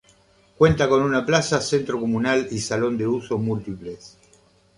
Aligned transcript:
Cuenta 0.57 0.89
con 0.89 1.03
una 1.03 1.23
plaza, 1.27 1.61
centro 1.61 1.99
comunal 1.99 2.47
y 2.49 2.57
salón 2.57 2.97
de 2.97 3.05
usos 3.05 3.39
múltiples. 3.39 4.17